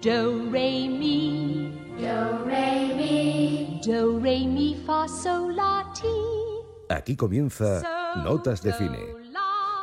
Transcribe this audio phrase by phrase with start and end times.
[0.00, 1.72] Do, re, mi.
[1.98, 3.80] Do, re, mi.
[3.84, 6.06] Do, re, mi, fa, sol, la, ti.
[6.88, 7.82] Aquí comienza
[8.22, 9.00] Notas de Cine,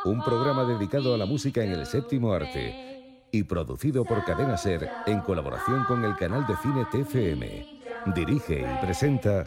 [0.06, 4.88] un programa dedicado a la música en el séptimo arte y producido por Cadena Ser
[5.04, 8.14] en colaboración con el canal de cine TFM.
[8.14, 9.44] Dirige y presenta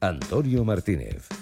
[0.00, 1.39] Antonio Martínez.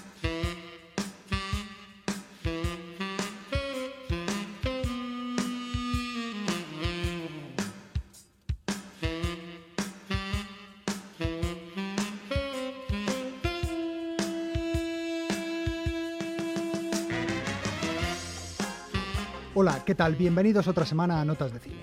[19.99, 20.15] Tal?
[20.15, 21.83] Bienvenidos otra semana a Notas de Cine.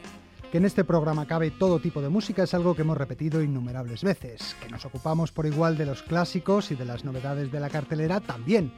[0.50, 4.06] Que en este programa cabe todo tipo de música es algo que hemos repetido innumerables
[4.06, 4.56] veces.
[4.62, 8.22] Que nos ocupamos por igual de los clásicos y de las novedades de la cartelera
[8.22, 8.72] también.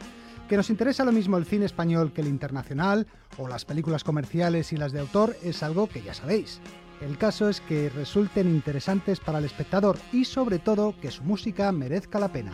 [0.49, 3.05] Que nos interesa lo mismo el cine español que el internacional,
[3.37, 6.59] o las películas comerciales y las de autor, es algo que ya sabéis.
[6.99, 11.71] El caso es que resulten interesantes para el espectador y sobre todo que su música
[11.71, 12.53] merezca la pena.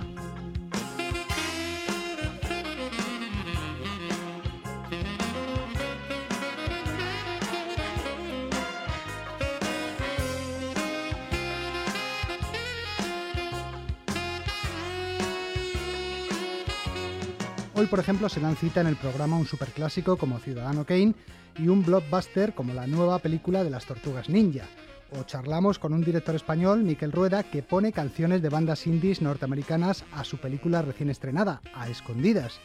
[17.89, 21.13] Por ejemplo, se dan cita en el programa un superclásico como Ciudadano Kane
[21.57, 24.65] y un blockbuster como la nueva película de las Tortugas Ninja.
[25.11, 30.05] O charlamos con un director español, Miquel Rueda, que pone canciones de bandas indies norteamericanas
[30.11, 32.59] a su película recién estrenada, A Escondidas.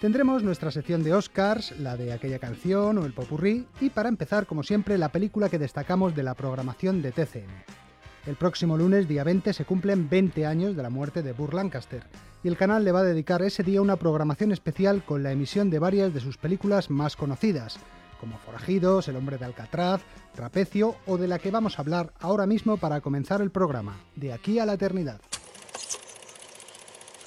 [0.00, 4.46] Tendremos nuestra sección de Oscars, la de aquella canción o el popurrí, y para empezar,
[4.46, 7.83] como siempre, la película que destacamos de la programación de TCM.
[8.26, 12.02] El próximo lunes, día 20, se cumplen 20 años de la muerte de Burr Lancaster,
[12.42, 15.68] y el canal le va a dedicar ese día una programación especial con la emisión
[15.68, 17.78] de varias de sus películas más conocidas,
[18.18, 20.00] como Forajidos, El hombre de Alcatraz,
[20.34, 24.32] Trapecio o de la que vamos a hablar ahora mismo para comenzar el programa, De
[24.32, 25.20] aquí a la eternidad.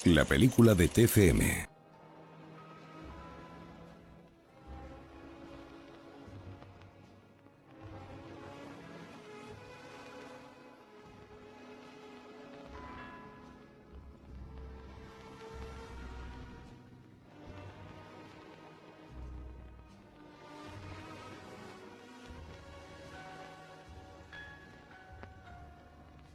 [0.04, 1.67] La película de TFM.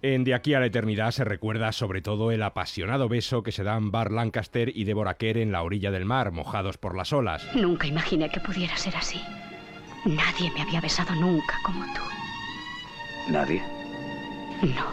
[0.03, 3.63] En De aquí a la eternidad se recuerda sobre todo el apasionado beso que se
[3.63, 7.47] dan Bar Lancaster y Deborah Kerr en la orilla del mar, mojados por las olas.
[7.55, 9.21] Nunca imaginé que pudiera ser así.
[10.03, 13.31] Nadie me había besado nunca como tú.
[13.31, 13.61] ¿Nadie?
[14.61, 14.91] No,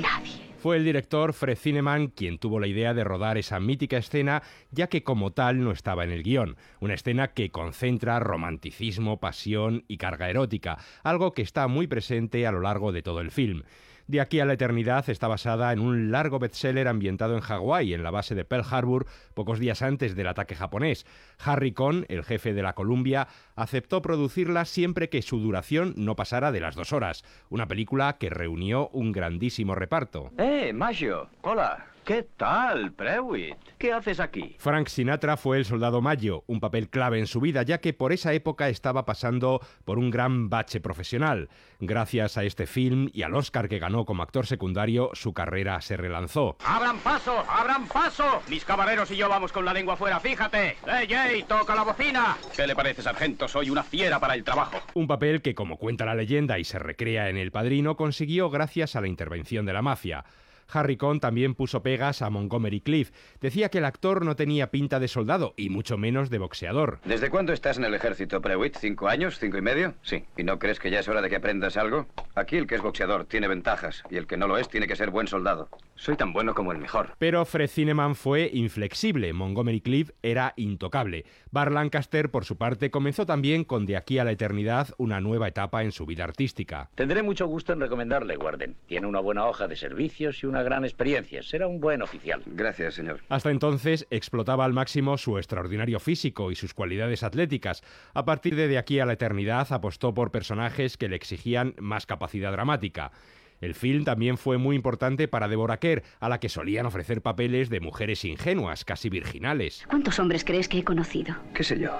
[0.00, 0.34] nadie.
[0.60, 4.86] Fue el director Fred Zinnemann quien tuvo la idea de rodar esa mítica escena, ya
[4.86, 6.56] que como tal no estaba en el guion.
[6.78, 12.52] Una escena que concentra romanticismo, pasión y carga erótica, algo que está muy presente a
[12.52, 13.64] lo largo de todo el film.
[14.06, 18.04] De aquí a la eternidad está basada en un largo bestseller ambientado en Hawái, en
[18.04, 21.06] la base de Pearl Harbor, pocos días antes del ataque japonés.
[21.44, 26.52] Harry Cohn, el jefe de la Columbia, aceptó producirla siempre que su duración no pasara
[26.52, 27.24] de las dos horas.
[27.50, 30.30] Una película que reunió un grandísimo reparto.
[30.38, 31.28] ¡Eh, Maggio!
[31.42, 31.95] ¡Hola!
[32.06, 33.56] ¿Qué tal, Prewitt?
[33.78, 34.54] ¿Qué haces aquí?
[34.60, 38.12] Frank Sinatra fue el soldado Mayo, un papel clave en su vida, ya que por
[38.12, 41.48] esa época estaba pasando por un gran bache profesional.
[41.80, 45.96] Gracias a este film y al Oscar que ganó como actor secundario, su carrera se
[45.96, 46.56] relanzó.
[46.64, 47.44] ¡Abran paso!
[47.48, 48.40] ¡Abran paso!
[48.48, 50.76] Mis caballeros y yo vamos con la lengua fuera, fíjate.
[50.86, 51.42] ¡Ey, ey!
[51.42, 52.36] ¡Toca la bocina!
[52.54, 53.48] ¿Qué le parece, sargento?
[53.48, 54.78] Soy una fiera para el trabajo.
[54.94, 58.94] Un papel que, como cuenta la leyenda y se recrea en El Padrino, consiguió gracias
[58.94, 60.24] a la intervención de la mafia.
[60.72, 63.10] Harry Cohn también puso pegas a Montgomery Cliff.
[63.40, 67.00] Decía que el actor no tenía pinta de soldado y mucho menos de boxeador.
[67.04, 68.76] ¿Desde cuándo estás en el ejército, Prewitt?
[68.76, 69.38] ¿Cinco años?
[69.38, 69.94] ¿Cinco y medio?
[70.02, 70.24] Sí.
[70.36, 72.06] ¿Y no crees que ya es hora de que aprendas algo?
[72.34, 74.96] Aquí el que es boxeador tiene ventajas y el que no lo es tiene que
[74.96, 75.68] ser buen soldado.
[75.94, 77.14] Soy tan bueno como el mejor.
[77.18, 79.32] Pero Fred Zinnemann fue inflexible.
[79.32, 81.24] Montgomery Cliff era intocable.
[81.50, 85.48] Bar Lancaster, por su parte, comenzó también con De aquí a la eternidad una nueva
[85.48, 86.90] etapa en su vida artística.
[86.94, 88.76] Tendré mucho gusto en recomendarle, Warden.
[88.86, 91.42] Tiene una buena hoja de servicios y una gran experiencia.
[91.42, 92.42] Será un buen oficial.
[92.46, 93.20] Gracias, señor.
[93.28, 97.82] Hasta entonces explotaba al máximo su extraordinario físico y sus cualidades atléticas.
[98.14, 102.06] A partir de De aquí a la eternidad apostó por personajes que le exigían más
[102.06, 103.12] capacidad dramática.
[103.60, 107.70] El film también fue muy importante para Deborah Kerr, a la que solían ofrecer papeles
[107.70, 109.84] de mujeres ingenuas, casi virginales.
[109.88, 111.34] ¿Cuántos hombres crees que he conocido?
[111.54, 111.98] ¿Qué sé yo?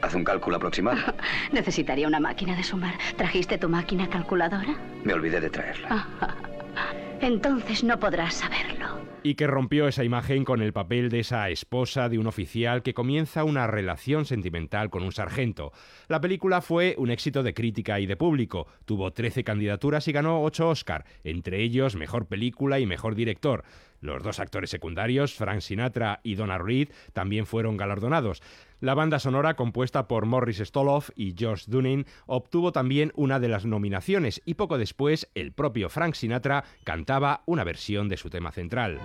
[0.00, 1.14] Haz un cálculo aproximado.
[1.52, 2.94] Necesitaría una máquina de sumar.
[3.16, 4.76] ¿Trajiste tu máquina calculadora?
[5.04, 6.06] Me olvidé de traerla.
[7.22, 9.00] Entonces no podrás saberlo.
[9.24, 12.92] y que rompió esa imagen con el papel de esa esposa de un oficial que
[12.92, 15.70] comienza una relación sentimental con un sargento.
[16.08, 20.42] La película fue un éxito de crítica y de público, tuvo 13 candidaturas y ganó
[20.42, 23.62] 8 Oscar, entre ellos Mejor Película y Mejor Director.
[24.00, 28.42] Los dos actores secundarios, Frank Sinatra y Donna Reed, también fueron galardonados.
[28.82, 33.64] La banda sonora, compuesta por Morris Stoloff y Josh Dunning, obtuvo también una de las
[33.64, 38.98] nominaciones y poco después el propio Frank Sinatra cantaba una versión de su tema central.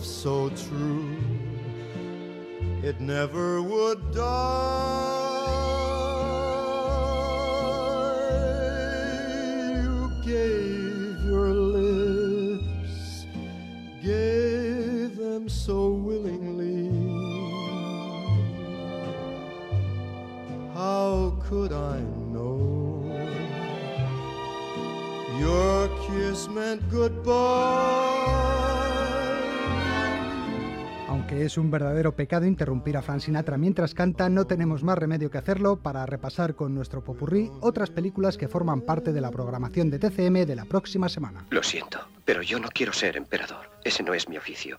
[0.00, 1.16] so true,
[2.84, 5.25] it never would die.
[15.66, 16.88] So willingly.
[20.72, 21.98] How could I
[22.30, 23.02] know
[25.40, 27.34] your kiss meant goodbye?
[31.08, 35.32] Aunque es un verdadero pecado interrumpir a Frank Sinatra mientras canta, no tenemos más remedio
[35.32, 39.90] que hacerlo para repasar con nuestro popurrí otras películas que forman parte de la programación
[39.90, 41.44] de TCM de la próxima semana.
[41.50, 43.68] Lo siento, pero yo no quiero ser emperador.
[43.82, 44.78] Ese no es mi oficio.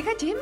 [0.00, 0.36] Oiga, Jim,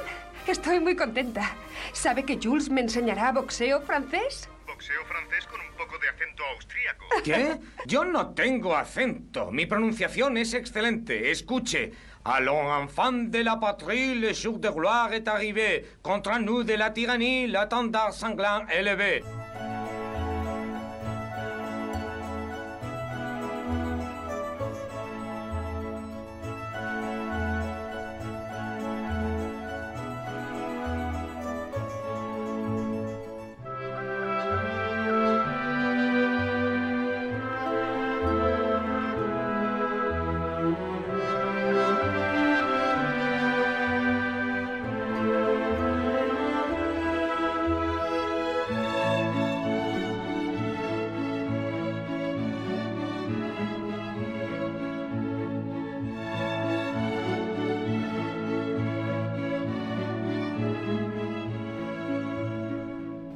[0.47, 1.57] estoy muy contenta.
[1.93, 4.49] ¿Sabe que Jules me enseñará boxeo francés?
[4.69, 7.05] Boxeo francés con un poco de acento austríaco.
[7.25, 7.59] ¿Qué?
[7.85, 9.51] Yo no tengo acento.
[9.51, 11.33] Mi pronunciación es excelente.
[11.33, 11.91] Escuche.
[12.23, 15.85] Allons, enfants de la patrie, le jour de gloire est arrivé.
[16.03, 19.25] Contre nous de la tyrannie, l'attendard sanglant élevé.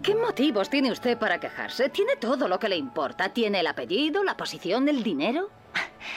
[0.03, 1.89] ¿Qué motivos tiene usted para quejarse?
[1.89, 3.29] Tiene todo lo que le importa.
[3.29, 5.49] Tiene el apellido, la posición, el dinero.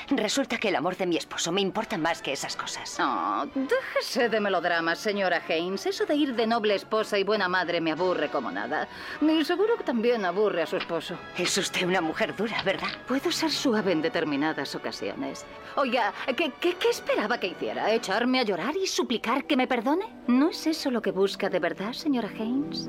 [0.10, 2.98] Resulta que el amor de mi esposo me importa más que esas cosas.
[3.00, 5.86] Oh, déjese de melodramas, señora Haynes.
[5.86, 8.88] Eso de ir de noble esposa y buena madre me aburre como nada.
[9.22, 11.18] Y seguro que también aburre a su esposo.
[11.38, 12.90] Es usted una mujer dura, ¿verdad?
[13.08, 15.46] Puedo ser suave en determinadas ocasiones.
[15.76, 17.92] Oiga, ¿qué, qué, qué esperaba que hiciera?
[17.92, 20.06] ¿Echarme a llorar y suplicar que me perdone?
[20.28, 22.88] ¿No es eso lo que busca de verdad, señora Haynes?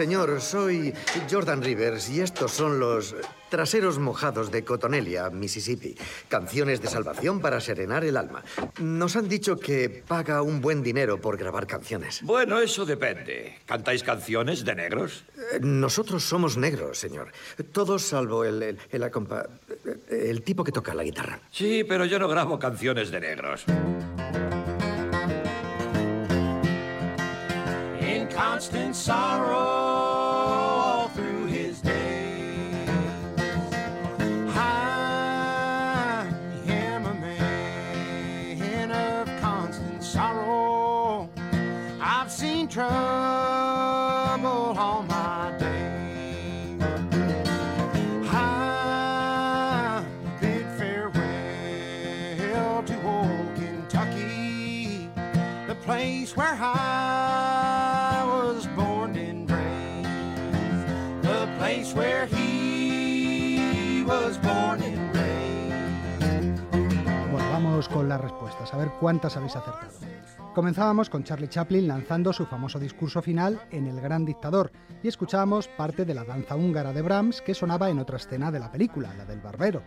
[0.00, 0.94] Señor, soy
[1.30, 3.14] Jordan Rivers y estos son los...
[3.50, 5.96] Traseros mojados de Cotonelia, Mississippi.
[6.28, 8.44] Canciones de salvación para serenar el alma.
[8.78, 12.22] Nos han dicho que paga un buen dinero por grabar canciones.
[12.22, 13.58] Bueno, eso depende.
[13.66, 15.24] ¿Cantáis canciones de negros?
[15.52, 17.32] Eh, Nosotros somos negros, señor.
[17.72, 19.48] Todos salvo el, el, el acompa-
[20.08, 21.40] el tipo que toca la guitarra.
[21.50, 23.64] Sí, pero yo no grabo canciones de negros.
[28.00, 29.89] in constant sorrow
[42.70, 42.86] trouble
[44.78, 45.30] all my.
[48.32, 50.04] I
[50.40, 51.12] bid farewell
[52.84, 55.10] to old Kentucky,
[55.66, 65.12] the place where I was born and raised, the place where he was born and
[65.16, 66.62] raised.
[67.32, 69.90] Bueno, vamos con las respuestas, a ver cuántas habéis acertado.
[70.54, 75.68] Comenzábamos con Charlie Chaplin lanzando su famoso discurso final en El Gran Dictador y escuchábamos
[75.68, 79.14] parte de la danza húngara de Brahms que sonaba en otra escena de la película,
[79.16, 79.80] la del barbero.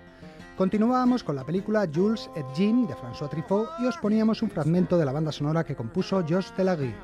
[0.55, 4.97] Continuábamos con la película Jules et Jean de François Truffaut y os poníamos un fragmento
[4.97, 6.95] de la banda sonora que compuso Georges Delagui.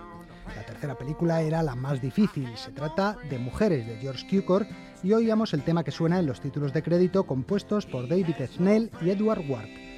[0.56, 4.68] La tercera película era la más difícil, se trata de Mujeres de George Cukor
[5.04, 8.90] y oíamos el tema que suena en los títulos de crédito compuestos por David Snell
[9.02, 9.89] y Edward Ward.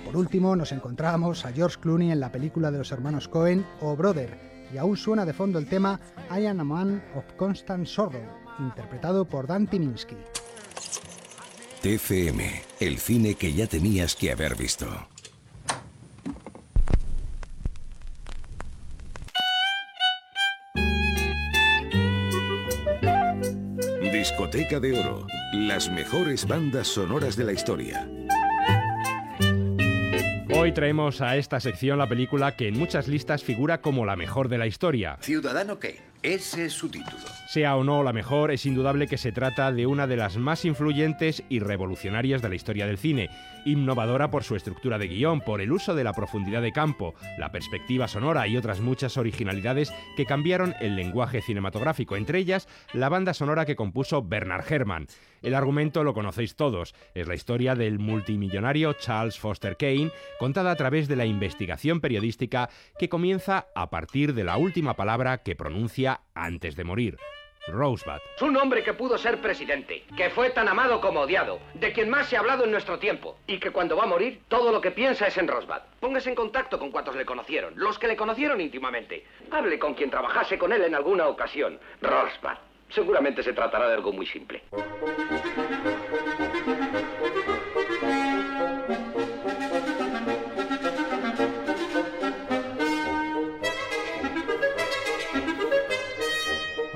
[0.00, 3.66] Y por último nos encontramos a George Clooney en la película de los hermanos Cohen
[3.80, 4.38] o Brother,
[4.72, 6.00] y aún suena de fondo el tema
[6.34, 8.22] I Am a Man of Constant Sorrow,
[8.58, 10.16] interpretado por Dan Timinsky.
[11.82, 12.40] TCM,
[12.80, 14.86] el cine que ya tenías que haber visto.
[24.12, 28.08] Discoteca de Oro, las mejores bandas sonoras de la historia.
[30.60, 34.50] Hoy traemos a esta sección la película que en muchas listas figura como la mejor
[34.50, 35.16] de la historia.
[35.22, 37.16] Ciudadano Kane, ese es su título.
[37.52, 40.64] Sea o no la mejor, es indudable que se trata de una de las más
[40.64, 43.28] influyentes y revolucionarias de la historia del cine,
[43.64, 47.50] innovadora por su estructura de guion, por el uso de la profundidad de campo, la
[47.50, 53.34] perspectiva sonora y otras muchas originalidades que cambiaron el lenguaje cinematográfico, entre ellas la banda
[53.34, 55.08] sonora que compuso Bernard Herrmann.
[55.42, 60.76] El argumento lo conocéis todos, es la historia del multimillonario Charles Foster Kane, contada a
[60.76, 66.20] través de la investigación periodística que comienza a partir de la última palabra que pronuncia
[66.32, 67.18] antes de morir.
[67.68, 68.20] Rosebud.
[68.40, 72.28] Un hombre que pudo ser presidente, que fue tan amado como odiado, de quien más
[72.28, 74.90] se ha hablado en nuestro tiempo, y que cuando va a morir, todo lo que
[74.90, 75.80] piensa es en Rosbud.
[76.00, 79.24] Póngase en contacto con cuantos le conocieron, los que le conocieron íntimamente.
[79.50, 81.78] Hable con quien trabajase con él en alguna ocasión.
[82.00, 82.58] Rosbud.
[82.88, 84.62] Seguramente se tratará de algo muy simple.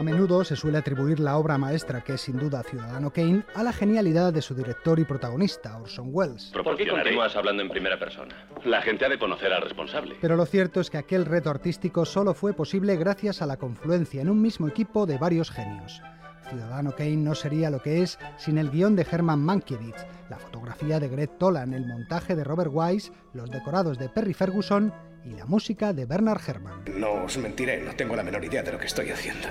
[0.05, 3.73] Menudo se suele atribuir la obra maestra que es sin duda Ciudadano Kane a la
[3.73, 6.53] genialidad de su director y protagonista, Orson Welles.
[6.53, 8.47] ¿Por qué continúas hablando en primera persona?
[8.65, 10.17] La gente ha de conocer al responsable.
[10.21, 14.21] Pero lo cierto es que aquel reto artístico solo fue posible gracias a la confluencia
[14.21, 16.03] en un mismo equipo de varios genios.
[16.49, 21.01] Ciudadano Kane no sería lo que es sin el guion de Herman Mankiewicz, la fotografía
[21.01, 24.93] de Greg Tolan, el montaje de Robert Wise, los decorados de Perry Ferguson
[25.25, 26.85] y la música de Bernard Herrmann.
[26.97, 29.49] No os mentiré, no tengo la menor idea de lo que estoy haciendo.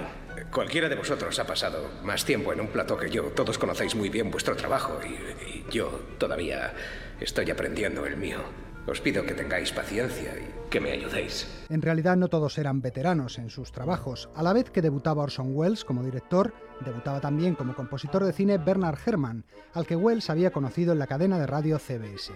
[0.52, 3.24] Cualquiera de vosotros ha pasado más tiempo en un plató que yo.
[3.32, 6.74] Todos conocéis muy bien vuestro trabajo y, y yo todavía
[7.20, 8.40] estoy aprendiendo el mío.
[8.86, 11.48] Os pido que tengáis paciencia y que me ayudéis.
[11.70, 14.30] En realidad no todos eran veteranos en sus trabajos.
[14.36, 16.54] A la vez que debutaba Orson Welles como director,
[16.84, 21.08] debutaba también como compositor de cine Bernard Herrmann, al que Welles había conocido en la
[21.08, 22.34] cadena de radio CBS.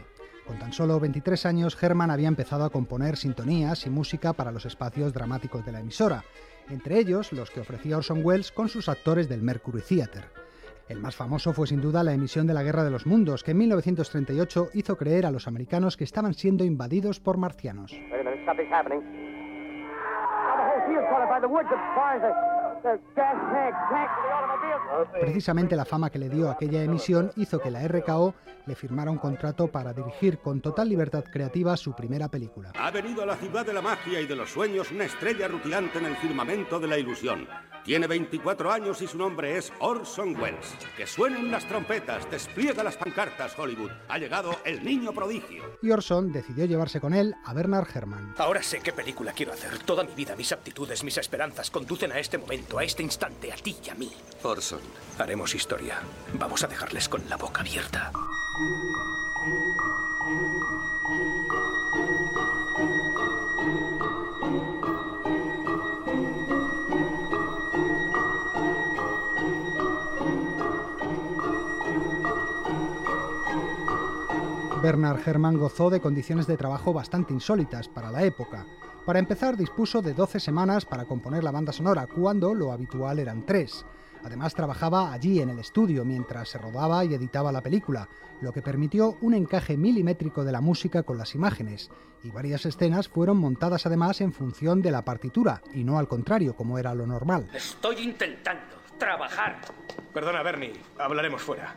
[0.47, 4.65] Con tan solo 23 años, Herrmann había empezado a componer sintonías y música para los
[4.65, 6.23] espacios dramáticos de la emisora,
[6.69, 10.29] entre ellos los que ofrecía Orson Welles con sus actores del Mercury Theatre.
[10.87, 13.51] El más famoso fue sin duda la emisión de la Guerra de los Mundos, que
[13.51, 17.91] en 1938 hizo creer a los americanos que estaban siendo invadidos por marcianos.
[25.19, 28.33] Precisamente la fama que le dio aquella emisión hizo que la RKO
[28.65, 32.73] le firmara un contrato para dirigir con total libertad creativa su primera película.
[32.75, 35.99] Ha venido a la ciudad de la magia y de los sueños una estrella rutilante
[35.99, 37.47] en el firmamento de la ilusión.
[37.87, 40.75] Tiene 24 años y su nombre es Orson Welles.
[40.97, 43.91] Que suenen las trompetas, despliega las pancartas, Hollywood.
[44.09, 45.63] Ha llegado el niño prodigio.
[45.81, 48.35] Y Orson decidió llevarse con él a Bernard Herrmann.
[48.39, 49.79] Ahora sé qué película quiero hacer.
[49.85, 53.55] Toda mi vida, mis aptitudes, mis esperanzas conducen a este momento, a este instante, a
[53.55, 54.11] ti y a mí.
[54.43, 54.66] Orson.
[55.17, 55.99] Haremos historia.
[56.33, 58.11] Vamos a dejarles con la boca abierta.
[74.81, 78.65] Bernard Herrmann gozó de condiciones de trabajo bastante insólitas para la época.
[79.05, 83.45] Para empezar, dispuso de 12 semanas para componer la banda sonora, cuando lo habitual eran
[83.45, 83.85] tres.
[84.27, 88.09] Además, trabajaba allí en el estudio mientras se rodaba y editaba la película,
[88.41, 91.89] lo que permitió un encaje milimétrico de la música con las imágenes,
[92.25, 96.57] y varias escenas fueron montadas además en función de la partitura, y no al contrario,
[96.57, 97.47] como era lo normal.
[97.53, 99.61] Estoy intentando trabajar.
[100.13, 101.73] Perdona, Bernie, hablaremos fuera.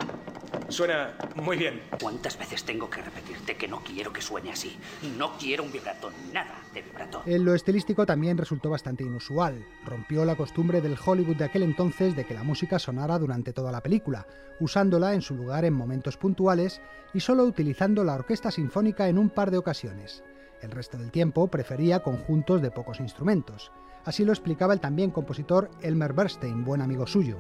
[0.69, 1.83] Suena muy bien.
[2.00, 4.78] ¿Cuántas veces tengo que repetirte que no quiero que suene así?
[5.16, 7.23] No quiero un vibrato, nada de vibrato.
[7.26, 9.66] En lo estilístico también resultó bastante inusual.
[9.85, 13.73] Rompió la costumbre del Hollywood de aquel entonces de que la música sonara durante toda
[13.73, 14.26] la película,
[14.61, 16.80] usándola en su lugar en momentos puntuales
[17.12, 20.23] y solo utilizando la orquesta sinfónica en un par de ocasiones.
[20.62, 23.70] El resto del tiempo prefería conjuntos de pocos instrumentos.
[24.04, 27.36] Así lo explicaba el también compositor Elmer Bernstein, buen amigo suyo.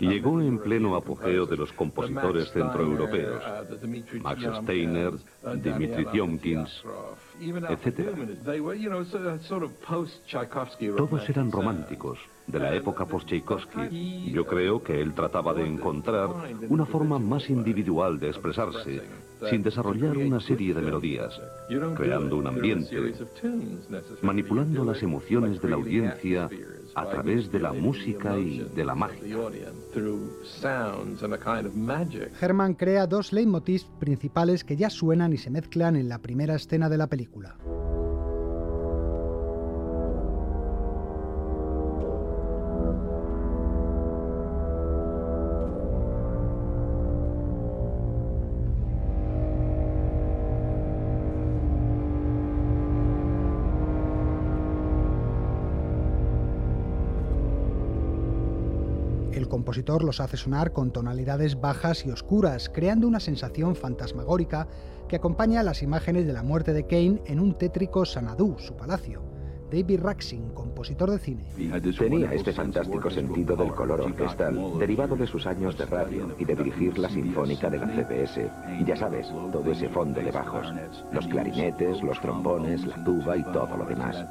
[0.00, 3.42] Llegó en pleno apogeo de los compositores centroeuropeos,
[4.20, 5.12] Max Steiner,
[5.62, 6.82] Dmitri Tiomkins,
[7.40, 8.10] etc.
[10.96, 12.18] Todos eran románticos,
[12.48, 14.32] de la época post-Tchaikovsky.
[14.32, 16.30] Yo creo que él trataba de encontrar
[16.68, 19.02] una forma más individual de expresarse,
[19.50, 21.40] sin desarrollar una serie de melodías,
[21.96, 23.14] creando un ambiente,
[24.22, 26.48] manipulando las emociones de la audiencia
[26.94, 29.36] a través de la música y de la magia.
[32.40, 36.88] Herman crea dos leitmotivs principales que ya suenan y se mezclan en la primera escena
[36.88, 37.56] de la película.
[60.02, 64.68] Los hace sonar con tonalidades bajas y oscuras, creando una sensación fantasmagórica
[65.08, 69.33] que acompaña las imágenes de la muerte de Kane en un tétrico Sanadú, su palacio.
[69.74, 71.44] David Raksin, compositor de cine.
[71.98, 76.54] Tenía este fantástico sentido del color orquestal, derivado de sus años de radio y de
[76.54, 78.48] dirigir la Sinfónica de la CBS.
[78.78, 80.72] Y ya sabes, todo ese fondo de bajos.
[81.12, 84.24] Los clarinetes, los trombones, la tuba y todo lo demás.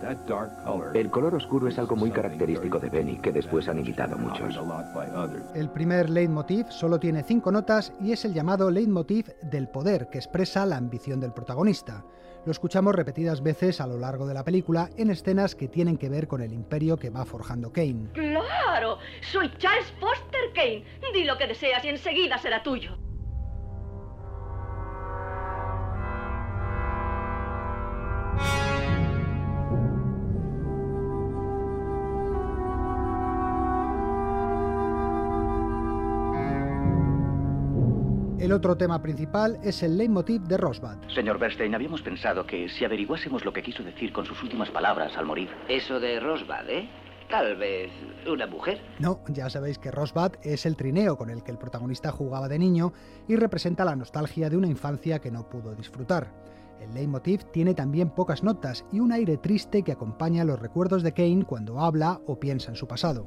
[0.94, 4.58] El color oscuro es algo muy característico de Benny, que después han imitado muchos.
[5.56, 10.20] El primer leitmotiv solo tiene cinco notas y es el llamado leitmotiv del poder, que
[10.20, 12.06] expresa la ambición del protagonista.
[12.46, 16.10] Lo escuchamos repetidas veces a lo largo de la película en escenas que tienen que
[16.10, 18.10] ver con el imperio que va forjando Kane.
[18.14, 18.98] ¡Claro!
[19.22, 20.84] Soy Charles Foster Kane.
[21.14, 22.98] Di lo que deseas y enseguida será tuyo.
[38.44, 40.98] El otro tema principal es el leitmotiv de Rosbud.
[41.16, 45.16] Señor Bernstein, habíamos pensado que si averiguásemos lo que quiso decir con sus últimas palabras
[45.16, 45.48] al morir.
[45.70, 46.90] Eso de Rosbud, ¿eh?
[47.30, 47.90] Tal vez
[48.30, 48.82] una mujer.
[49.00, 52.60] No, ya sabéis que Rosbud es el trineo con el que el protagonista jugaba de
[52.60, 52.92] niño
[53.30, 56.28] y representa la nostalgia de una infancia que no pudo disfrutar.
[56.82, 61.14] El leitmotiv tiene también pocas notas y un aire triste que acompaña los recuerdos de
[61.14, 63.26] Kane cuando habla o piensa en su pasado.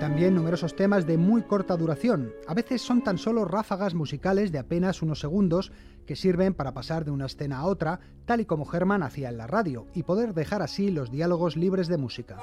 [0.00, 2.32] También numerosos temas de muy corta duración.
[2.48, 5.72] A veces son tan solo ráfagas musicales de apenas unos segundos
[6.06, 9.36] que sirven para pasar de una escena a otra, tal y como Herman hacía en
[9.36, 12.38] la radio, y poder dejar así los diálogos libres de música.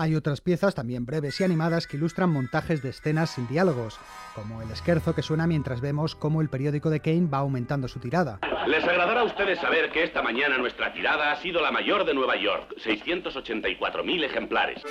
[0.00, 3.98] Hay otras piezas también breves y animadas que ilustran montajes de escenas sin diálogos,
[4.32, 7.98] como el esquerzo que suena mientras vemos cómo el periódico de Kane va aumentando su
[7.98, 8.38] tirada.
[8.68, 12.14] Les agradará a ustedes saber que esta mañana nuestra tirada ha sido la mayor de
[12.14, 14.84] Nueva York, 684.000 ejemplares.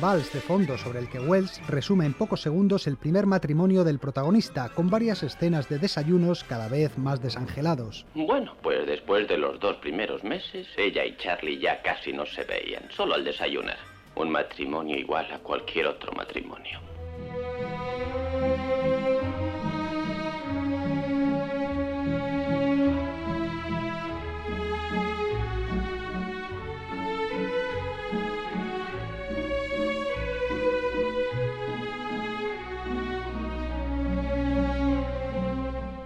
[0.00, 3.98] Vals de fondo sobre el que Wells resume en pocos segundos el primer matrimonio del
[3.98, 8.06] protagonista, con varias escenas de desayunos cada vez más desangelados.
[8.14, 12.44] Bueno, pues después de los dos primeros meses, ella y Charlie ya casi no se
[12.44, 13.78] veían, solo al desayunar.
[14.16, 16.80] Un matrimonio igual a cualquier otro matrimonio.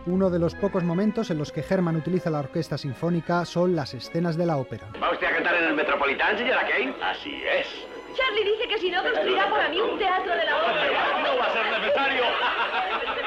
[0.06, 3.94] Uno de los pocos momentos en los que Herman utiliza la orquesta sinfónica son las
[3.94, 4.86] escenas de la ópera.
[5.02, 6.94] ¿Va usted a cantar en el Metropolitan, señora Kane?
[7.02, 7.66] Así es.
[8.14, 11.22] Charlie dice que si no construirá para mí un teatro de la ópera.
[11.22, 12.22] No va a ser necesario.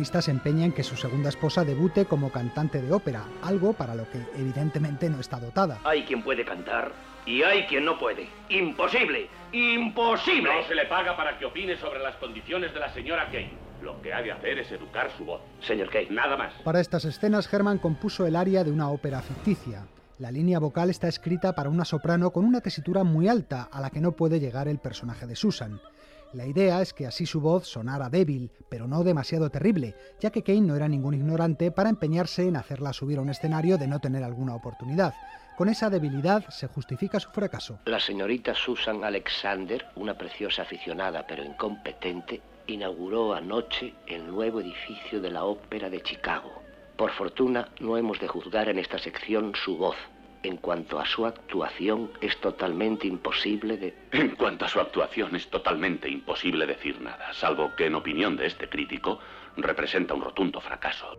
[0.00, 3.94] protagonista se empeña en que su segunda esposa debute como cantante de ópera, algo para
[3.94, 5.78] lo que evidentemente no está dotada.
[5.84, 6.92] Hay quien puede cantar
[7.26, 8.26] y hay quien no puede.
[8.48, 9.28] ¡Imposible!
[9.52, 10.48] ¡Imposible!
[10.54, 13.52] No se le paga para que opine sobre las condiciones de la señora Kane.
[13.82, 15.42] Lo que ha de hacer es educar su voz.
[15.60, 16.08] Señor Kane.
[16.10, 16.54] Nada más.
[16.64, 19.84] Para estas escenas, Herman compuso el aria de una ópera ficticia.
[20.18, 23.90] La línea vocal está escrita para una soprano con una tesitura muy alta a la
[23.90, 25.78] que no puede llegar el personaje de Susan.
[26.32, 30.44] La idea es que así su voz sonara débil, pero no demasiado terrible, ya que
[30.44, 33.98] Kane no era ningún ignorante para empeñarse en hacerla subir a un escenario de no
[33.98, 35.12] tener alguna oportunidad.
[35.56, 37.80] Con esa debilidad se justifica su fracaso.
[37.86, 45.32] La señorita Susan Alexander, una preciosa aficionada pero incompetente, inauguró anoche el nuevo edificio de
[45.32, 46.62] la Ópera de Chicago.
[46.96, 49.96] Por fortuna, no hemos de juzgar en esta sección su voz.
[50.42, 53.94] En cuanto a su actuación, es totalmente imposible de...
[54.12, 58.46] En cuanto a su actuación, es totalmente imposible decir nada, salvo que en opinión de
[58.46, 59.18] este crítico
[59.56, 61.18] representa un rotundo fracaso.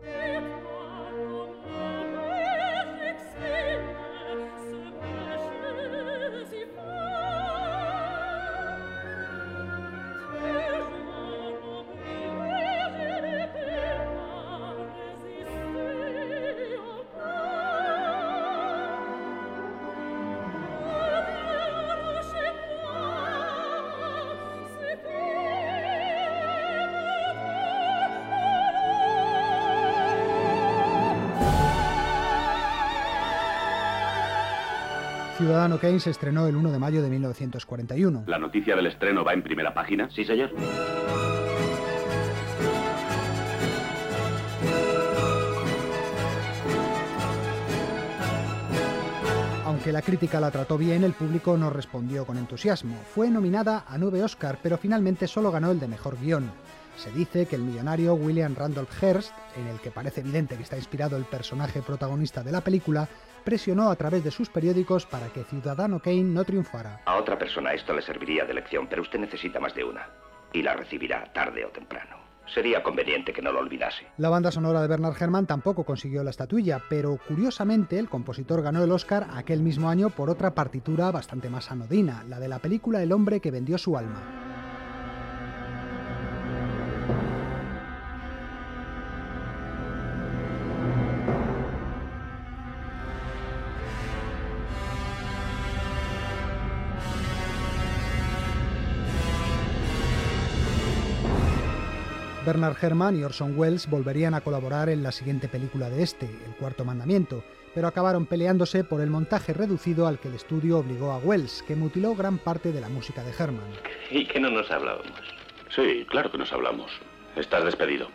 [35.42, 38.26] Ciudadano Kane se estrenó el 1 de mayo de 1941.
[38.28, 40.08] ¿La noticia del estreno va en primera página?
[40.12, 40.52] Sí, señor.
[49.66, 52.98] Aunque la crítica la trató bien, el público no respondió con entusiasmo.
[53.16, 56.52] Fue nominada a nueve Oscar, pero finalmente solo ganó el de mejor guion.
[56.96, 60.78] Se dice que el millonario William Randolph Hearst, en el que parece evidente que está
[60.78, 63.08] inspirado el personaje protagonista de la película,
[63.44, 67.02] presionó a través de sus periódicos para que Ciudadano Kane no triunfara.
[67.06, 70.08] A otra persona esto le serviría de lección, pero usted necesita más de una.
[70.54, 72.18] Y la recibirá tarde o temprano.
[72.54, 74.06] Sería conveniente que no lo olvidase.
[74.18, 78.84] La banda sonora de Bernard Herrmann tampoco consiguió la estatuilla, pero curiosamente el compositor ganó
[78.84, 83.02] el Oscar aquel mismo año por otra partitura bastante más anodina, la de la película
[83.02, 84.61] El hombre que vendió su alma.
[102.52, 106.54] Bernard Herrmann y Orson Welles volverían a colaborar en la siguiente película de este, El
[106.60, 111.18] Cuarto Mandamiento, pero acabaron peleándose por el montaje reducido al que el estudio obligó a
[111.20, 113.72] Welles, que mutiló gran parte de la música de Herrmann.
[114.10, 115.18] ¿Y que no nos hablábamos?
[115.74, 116.92] Sí, claro que nos hablamos.
[117.38, 118.10] Estás despedido.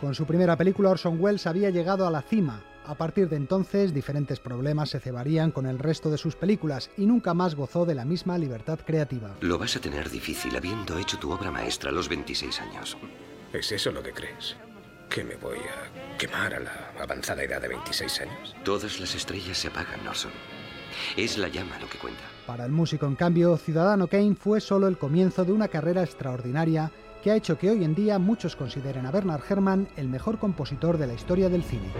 [0.00, 2.62] Con su primera película, Orson Welles había llegado a la cima.
[2.86, 7.06] A partir de entonces, diferentes problemas se cebarían con el resto de sus películas y
[7.06, 9.34] nunca más gozó de la misma libertad creativa.
[9.40, 12.96] Lo vas a tener difícil habiendo hecho tu obra maestra a los 26 años.
[13.52, 14.56] ¿Es eso lo que crees?
[15.08, 18.54] ¿Que me voy a quemar a la avanzada edad de 26 años?
[18.62, 20.32] Todas las estrellas se apagan, Orson.
[21.16, 22.20] Es la llama lo que cuenta.
[22.46, 26.92] Para el músico, en cambio, Ciudadano Kane fue solo el comienzo de una carrera extraordinaria
[27.22, 30.98] que ha hecho que hoy en día muchos consideren a Bernard Herrmann el mejor compositor
[30.98, 31.90] de la historia del cine.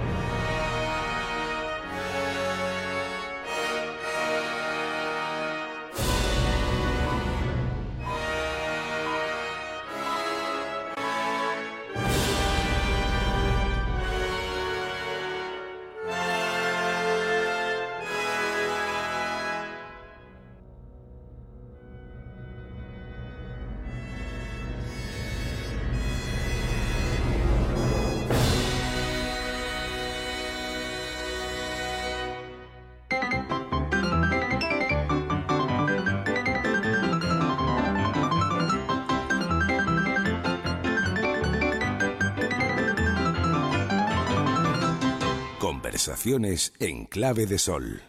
[46.31, 48.03] En clave de sol.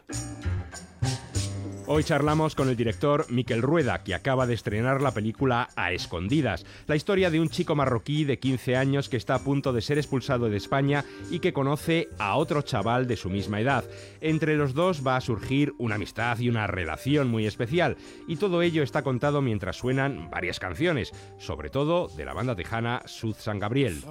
[1.88, 6.66] Hoy charlamos con el director Miquel Rueda, que acaba de estrenar la película A Escondidas,
[6.86, 9.98] la historia de un chico marroquí de 15 años que está a punto de ser
[9.98, 13.86] expulsado de España y que conoce a otro chaval de su misma edad.
[14.20, 17.96] Entre los dos va a surgir una amistad y una relación muy especial,
[18.28, 23.02] y todo ello está contado mientras suenan varias canciones, sobre todo de la banda tejana
[23.06, 24.04] Sud San Gabriel.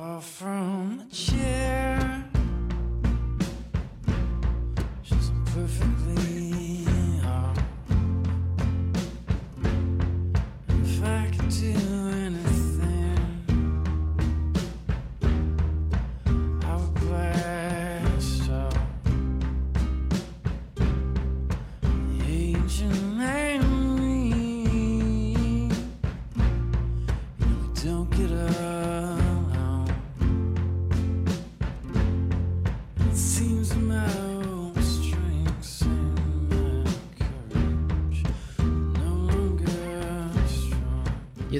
[5.59, 6.48] Yo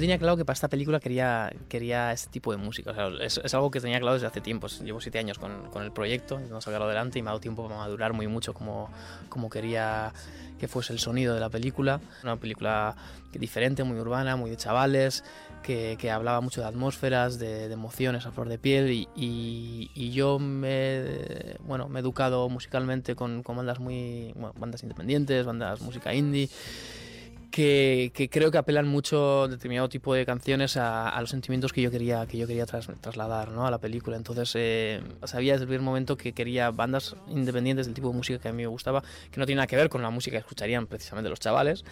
[0.09, 2.95] tenía claro que para esta película quería, quería este tipo de música.
[3.21, 4.67] es, algo que tenía claro desde hace tiempo.
[4.83, 7.65] Llevo siete años con, con el proyecto, no sacarlo adelante y me ha dado tiempo
[7.65, 8.89] para madurar muy mucho como,
[9.29, 10.15] como quería
[10.59, 12.01] que fuese el sonido de la película.
[12.23, 12.97] Una película
[13.35, 15.25] diferente, muy urbana, muy de chavales,
[15.63, 20.39] que, que hablaba mucho de atmósferas, de, emociones a flor de piel y, y, yo
[20.39, 26.49] me, bueno, me he educado musicalmente con, con bandas muy bandas independientes, bandas música indie
[27.51, 31.91] que, creo que apelan mucho a determinado tipo de canciones a, los sentimientos que yo
[31.91, 33.67] quería, que yo quería trasladar ¿no?
[33.67, 34.17] a la película.
[34.17, 38.39] Entonces eh, sabía desde el primer momento que quería bandas independientes del tipo de música
[38.39, 40.41] que a mí me gustaba, que no tiene nada que ver con la música que
[40.41, 41.85] escucharían precisamente los chavales,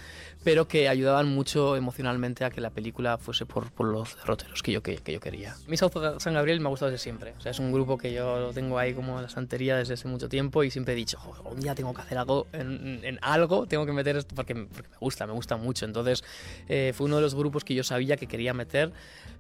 [0.45, 4.73] pero que ayudaban mucho emocionalmente a que la película fuese por, por los derroteros que
[4.73, 5.57] yo, que, yo quería.
[5.67, 7.35] Mi South San Gabriel me ha gustado desde siempre.
[7.39, 9.95] O sea, es un grupo que yo lo tengo ahí como en la santería desde
[9.95, 13.19] hace mucho tiempo y siempre he dicho, un día tengo que hacer algo en, en
[13.23, 15.85] algo, tengo que meter esto porque, porque me gusta, me gusta mucho.
[15.85, 16.25] Entonces
[16.69, 18.93] eh, fue uno de los grupos que yo sabía que quería meter,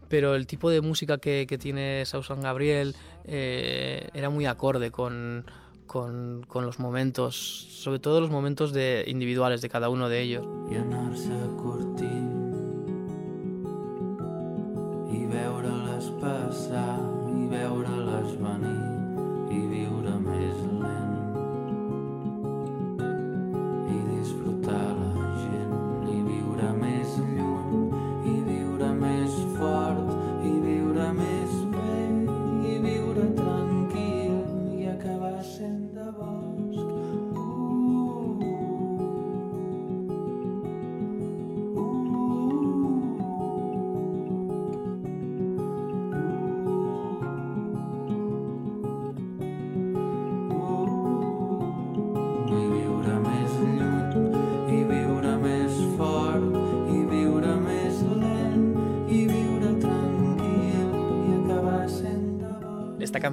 [0.09, 5.45] pero el tipo de música que, tiene Sausan Gabriel eh, era muy acorde con,
[5.87, 10.47] con, los momentos, sobre todo los momentos de, individuales de cada uno de ellos.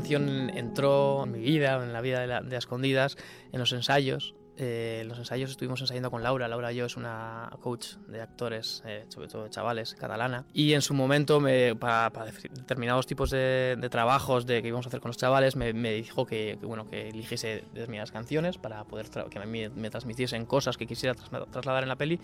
[0.04, 3.16] Canción entró en mi vida, en la vida de, la, de Escondidas,
[3.54, 4.36] en los ensayos.
[4.56, 6.48] Eh, en los ensayos estuvimos ensayando con Laura.
[6.48, 10.46] Laura yo es una coach de actores, eh, sobre todo de chavales, catalana.
[10.54, 12.12] Y en su momento, me, para,
[12.52, 16.60] determinados tipos de, trabajos de que íbamos a hacer con los chavales, me, dijo que,
[16.62, 21.84] bueno, que eligiese determinadas canciones para poder que mí me transmitiesen cosas que quisiera trasladar
[21.84, 22.20] en la peli.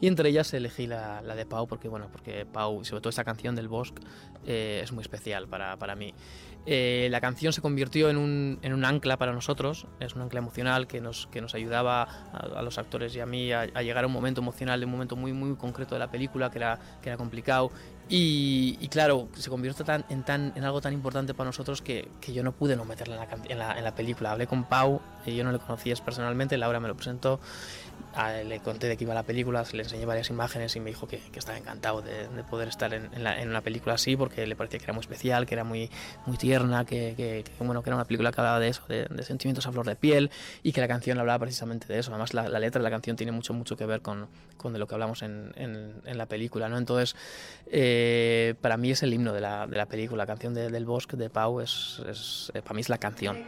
[0.00, 3.24] Y entre ellas elegí la, la, de Pau porque, bueno, porque Pau, sobre todo esta
[3.24, 4.02] canción del Bosque,
[4.44, 6.12] eh, es muy especial para, para mí.
[6.66, 10.40] Eh, la canción se convirtió en un, en un, ancla para nosotros, es un ancla
[10.40, 14.06] emocional que nos, que nos ayudaba a, los actores y a mí a, llegar a
[14.06, 17.08] un momento emocional, de un momento muy, muy concreto de la película que era, que
[17.08, 17.70] era complicado.
[18.12, 22.50] Y, claro, se convirtió en, tan, en algo tan importante para nosotros que, yo no
[22.50, 24.32] pude no meterla en la, en la, película.
[24.32, 27.38] Hablé con Pau, y yo no le conocía personalmente, Laura me lo presentó
[28.44, 31.18] le conté de qué iba la película, le enseñé varias imágenes y me dijo que,
[31.18, 34.84] que estaba encantado de, poder estar en, en, una película así porque le parecía que
[34.84, 35.90] era muy especial, que era muy,
[36.26, 39.66] muy tierna, que, que, bueno, que era una película que hablaba de eso, de, sentimientos
[39.66, 40.30] a flor de piel
[40.62, 42.10] y que la canción hablaba precisamente de eso.
[42.10, 44.86] Además, la, letra de la canción tiene mucho, mucho que ver con, con de lo
[44.86, 46.68] que hablamos en, en la película.
[46.68, 46.78] ¿no?
[46.78, 47.14] Entonces,
[47.72, 50.24] eh, para mí es el himno de la, de la película.
[50.24, 53.38] La canción del bosque de Pau es, es, para mí es la canción.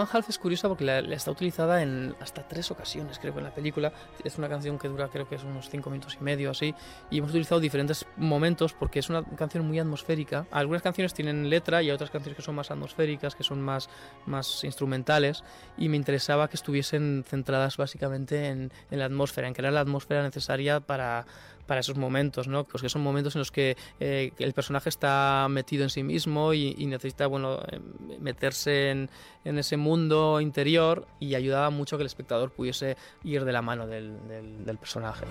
[0.00, 3.44] One Half es curiosa porque la, está utilizada en hasta tres ocasiones, creo que en
[3.44, 3.92] la película.
[4.24, 6.74] Es una canción que dura, creo que es unos cinco minutos y medio así.
[7.10, 10.46] Y hemos utilizado diferentes momentos porque es una canción muy atmosférica.
[10.50, 13.90] Algunas canciones tienen letra y otras canciones que son más atmosféricas, que son más,
[14.24, 15.44] más instrumentales.
[15.76, 20.22] Y me interesaba que estuviesen centradas básicamente en, en la atmósfera, en crear la atmósfera
[20.22, 21.26] necesaria para
[21.70, 22.64] para esos momentos, ¿no?
[22.64, 26.52] Pues que son momentos en los que eh, el personaje está metido en sí mismo
[26.52, 27.78] y, necesita, bueno, eh,
[28.18, 29.08] meterse en,
[29.44, 34.18] ese mundo interior y ayudaba mucho que el espectador pudiese ir de la mano del,
[34.66, 35.26] del personaje.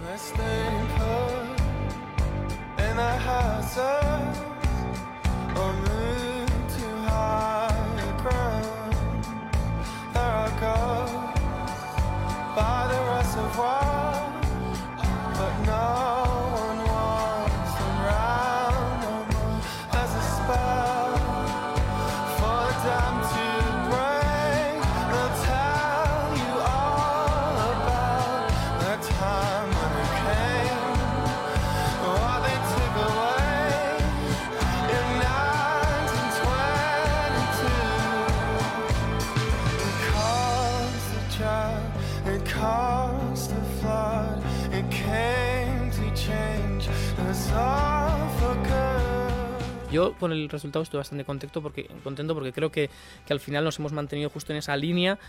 [50.19, 52.89] Con el resultado estoy bastante contento porque, contento porque creo que,
[53.25, 55.19] que al final nos hemos mantenido justo en esa línea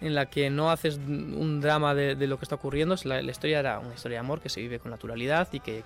[0.00, 2.96] en la que no haces un drama de, lo que está ocurriendo.
[3.04, 5.84] La, la, historia era una historia de amor que se vive con naturalidad y que,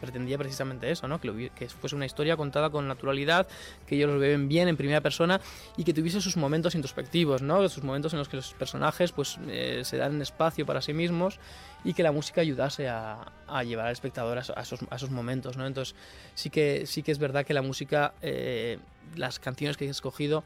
[0.00, 1.20] pretendía precisamente eso, ¿no?
[1.20, 3.46] que, que, fuese una historia contada con naturalidad,
[3.86, 5.40] que ellos lo viven bien en primera persona
[5.76, 7.68] y que tuviese sus momentos introspectivos, ¿no?
[7.68, 11.38] sus momentos en los que los personajes pues, eh, se dan espacio para sí mismos
[11.84, 13.24] y que la música ayudase a,
[13.64, 15.56] llevar al espectador a, esos, a, esos, momentos.
[15.56, 15.66] ¿no?
[15.66, 15.94] Entonces
[16.34, 18.78] sí que, sí que es verdad que la música, eh,
[19.16, 20.44] las canciones que he escogido,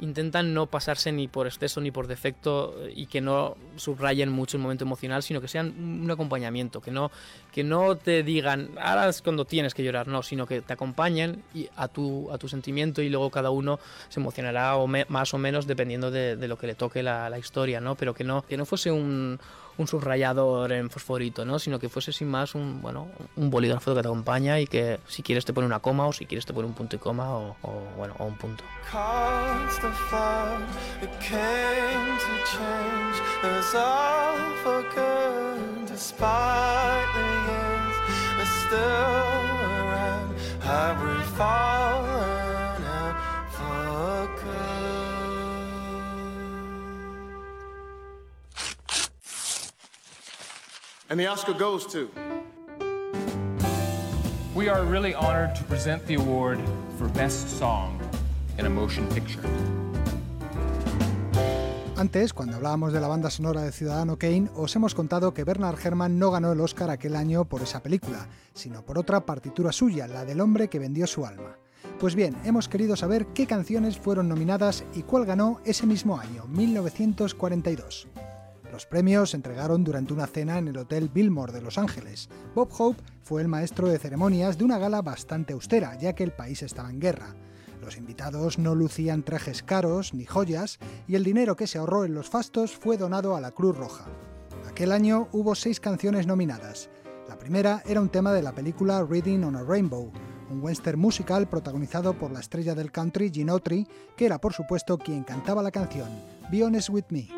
[0.00, 4.56] intentan no pasarse ni por exceso ni por defecto eh, y que no subrayen mucho
[4.56, 7.10] el momento emocional, sino que sean un acompañamiento, que no,
[7.52, 11.42] que no te digan, ahora es cuando tienes que llorar, no, sino que te acompañen
[11.54, 13.78] y a, tu, a tu sentimiento y luego cada uno
[14.08, 17.80] se emocionará o más o menos dependiendo de, lo que le toque la, la, historia,
[17.80, 17.94] ¿no?
[17.94, 19.38] Pero que no, que no fuese un,
[19.78, 21.58] un subrayador en fosforito, ¿no?
[21.58, 25.22] Sino que fuese sin más un, bueno, un bolígrafo que te acompaña y que si
[25.22, 27.56] quieres te pone una coma o si quieres te pone un punto y coma o,
[27.62, 28.64] o bueno, o un punto.
[29.84, 30.66] the flood
[31.02, 33.16] it came to change.
[33.42, 37.96] Us all for good despite the years
[38.40, 39.44] it's still
[39.82, 40.30] around.
[40.62, 42.04] I would fall
[42.96, 43.16] out
[43.52, 44.84] for good
[51.10, 52.10] and the Oscar goes to?
[54.54, 56.58] We are really honored to present the award
[56.96, 58.03] for Best Song.
[58.58, 59.42] In a Motion Picture.
[61.96, 65.78] Antes, cuando hablábamos de la banda sonora de Ciudadano Kane, os hemos contado que Bernard
[65.82, 70.08] Herrmann no ganó el Oscar aquel año por esa película, sino por otra partitura suya,
[70.08, 71.56] la del hombre que vendió su alma.
[72.00, 76.46] Pues bien, hemos querido saber qué canciones fueron nominadas y cuál ganó ese mismo año,
[76.48, 78.08] 1942.
[78.72, 82.28] Los premios se entregaron durante una cena en el Hotel Billmore de Los Ángeles.
[82.56, 86.32] Bob Hope fue el maestro de ceremonias de una gala bastante austera, ya que el
[86.32, 87.36] país estaba en guerra.
[87.84, 92.14] Los invitados no lucían trajes caros ni joyas y el dinero que se ahorró en
[92.14, 94.06] los fastos fue donado a la Cruz Roja.
[94.66, 96.88] Aquel año hubo seis canciones nominadas.
[97.28, 100.10] La primera era un tema de la película Reading on a Rainbow,
[100.50, 105.22] un western musical protagonizado por la estrella del country Autry, que era por supuesto quien
[105.22, 106.08] cantaba la canción
[106.50, 107.28] Be Honest With Me.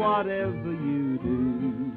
[0.00, 1.92] Whatever you do.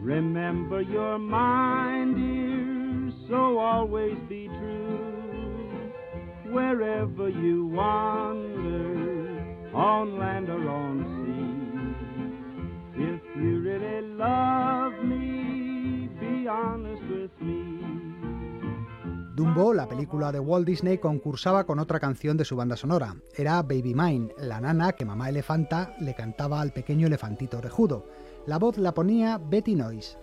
[0.00, 5.92] Remember your mind, dear, so always be true.
[6.46, 8.96] Wherever you wander,
[9.74, 11.17] on land or on sea,
[19.38, 23.14] Dumbo, la película de Walt Disney, concursaba con otra canción de su banda sonora.
[23.36, 28.04] Era Baby Mine, la nana que mamá elefanta le cantaba al pequeño elefantito orejudo.
[28.46, 30.18] La voz la ponía Betty Noyes.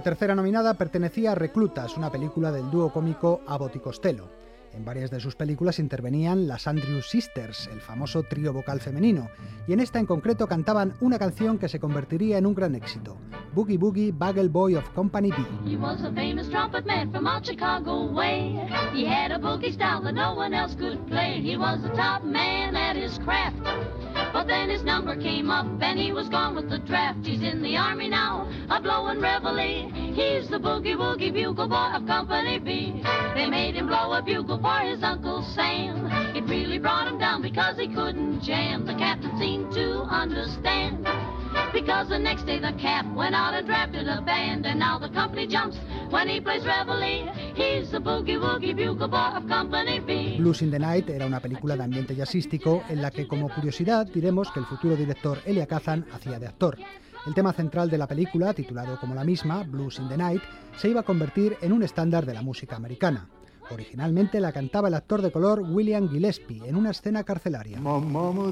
[0.00, 4.30] La tercera nominada pertenecía a Reclutas, una película del dúo cómico Abbott y Costello.
[4.72, 9.28] En varias de sus películas intervenían las Andrews Sisters, el famoso trío vocal femenino,
[9.66, 13.16] y en esta en concreto cantaban una canción que se convertiría en un gran éxito,
[13.52, 15.36] Boogie Boogie Bagel Boy of Company B.
[15.68, 18.54] He was a famous trumpet man from out Chicago way.
[18.94, 21.40] He had a boogie style that no one else could play.
[21.42, 23.58] He was the top man at his craft.
[24.32, 27.26] But then his number came up and he was gone with the draft.
[27.26, 29.90] He's in the army now, a blowing reveille.
[30.14, 33.02] He's the boogie woogie bugle boy of Company B.
[33.34, 36.06] They made him blow a bugle for his Uncle Sam.
[36.36, 38.84] It really brought him down because he couldn't jam.
[38.84, 41.06] The captain seemed to understand.
[41.72, 44.66] Because the next day the cap went out and drafted a band.
[44.66, 45.76] And now the company jumps
[46.10, 47.32] when he plays reveille.
[47.54, 50.36] He's the boogie woogie bugle boy of Company B.
[50.38, 54.06] Blues in the Night era una película de ambiente jazzístico en la que, como curiosidad,
[54.06, 56.76] diremos que el futuro director Elia Kazan hacía de actor.
[57.26, 60.42] El tema central de la película, titulado como la misma, Blues in the Night,
[60.76, 63.28] se iba a convertir en un estándar de la música americana.
[63.70, 67.80] Originalmente la cantaba el actor de color William Gillespie en una escena carcelaria.
[67.80, 68.50] Mama mama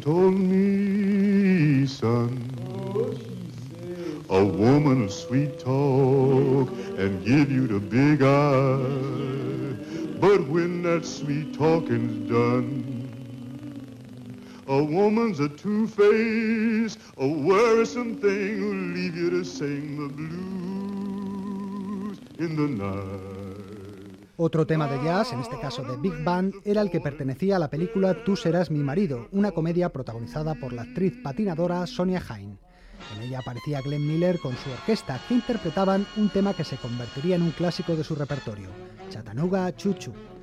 [0.00, 2.54] told me, son.
[4.30, 9.76] A woman of sweet talk and give you the big eye.
[10.20, 12.93] But when that sweet talking's done,
[14.66, 22.56] a woman's a two-faced, a worrisome thing who'll leave you to sing the blues in
[22.56, 23.34] the night.
[24.36, 27.60] Otro tema de jazz, en este caso de Big Band, era el que pertenecía a
[27.60, 32.58] la película Tú serás mi marido, una comedia protagonizada por la actriz patinadora Sonia Hine.
[33.16, 37.36] En ella aparecía Glenn Miller con su orquesta, que interpretaban un tema que se convertiría
[37.36, 38.70] en un clásico de su repertorio,
[39.08, 40.12] Chattanooga Chuchu.
[40.12, 40.33] La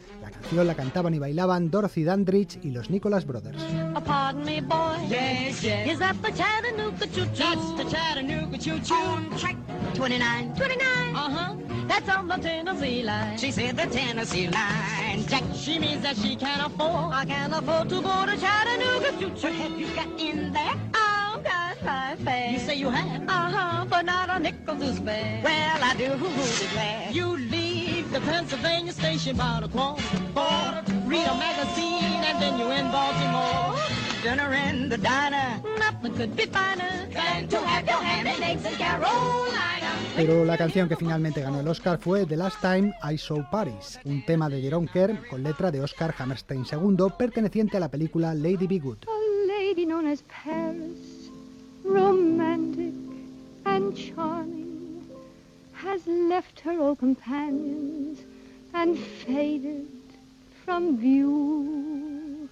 [0.42, 3.58] canción la cantaban y bailaban Dorothy Dandridge y los Nicholas Brothers.
[3.96, 5.08] Oh, pardon me, boy.
[5.10, 5.88] Yes, yes.
[5.92, 7.44] Is that the Chattanooga choo choo?
[7.44, 8.94] That's the Chattanooga choo-choo.
[8.96, 9.56] On track
[9.94, 10.54] 29.
[10.56, 11.16] 29?
[11.16, 11.56] Uh-huh.
[11.88, 13.38] That's on the Tennessee line.
[13.38, 15.26] She said the Tennessee line.
[15.28, 17.14] Jack, she means that she can't afford.
[17.14, 19.48] I can't afford to go to Chattanooga choo choo.
[19.48, 20.76] What have you got in there?
[21.44, 22.52] Got my fare.
[22.52, 23.22] You say you have?
[23.28, 25.42] Uh-huh, but not a nickel to spare.
[25.44, 26.10] Well, I do
[26.60, 27.10] declare.
[27.12, 30.02] You leave the Pennsylvania station about a quarter
[30.34, 30.84] four.
[31.06, 33.76] Read a magazine and then you're in Baltimore.
[34.24, 35.62] Dinner in the diner.
[35.80, 39.90] Nothing could be finer than to have your ham and eggs in Carolina.
[40.16, 43.98] Pero la canción que finalmente ganó el Oscar fue The Last Time I Saw Paris,
[44.04, 48.34] un tema de Jerome Kerr con letra de Oscar Hammerstein II, perteneciente a la película
[48.36, 48.98] Lady Be Good.
[49.08, 51.01] A lady known as Paris,
[51.92, 52.94] romantic
[53.66, 55.02] and charming,
[55.74, 58.20] has left her old companions
[58.74, 59.88] and faded
[60.66, 62.50] from view.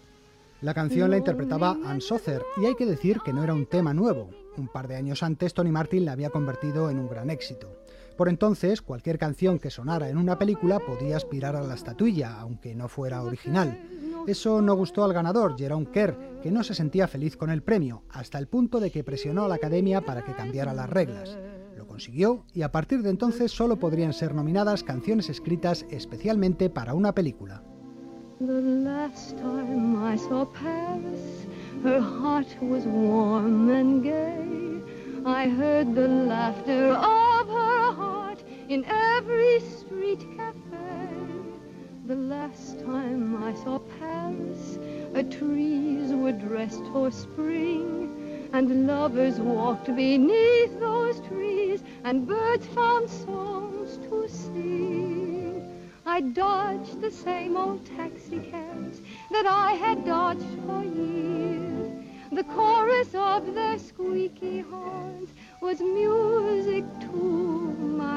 [0.62, 3.94] La canción la interpretaba Ann Sother y hay que decir que no era un tema
[3.94, 4.30] nuevo.
[4.58, 7.72] Un par de años antes Tony Martin la había convertido en un gran éxito.
[8.18, 12.76] Por entonces, cualquier canción que sonara en una película podía aspirar a la estatuilla, aunque
[12.76, 13.80] no fuera original.
[14.28, 18.04] Eso no gustó al ganador, Jerome Kerr, que no se sentía feliz con el premio,
[18.10, 21.38] hasta el punto de que presionó a la academia para que cambiara las reglas.
[21.76, 26.94] Lo consiguió y a partir de entonces solo podrían ser nominadas canciones escritas especialmente para
[26.94, 27.64] una película.
[38.70, 41.09] In every street cafe.
[42.10, 44.80] The last time I saw Paris,
[45.14, 53.08] the trees were dressed for spring, and lovers walked beneath those trees, and birds found
[53.12, 55.92] songs to sing.
[56.04, 61.94] I dodged the same old taxi cabs that I had dodged for years.
[62.32, 65.30] The chorus of their squeaky horns
[65.62, 68.09] was music to my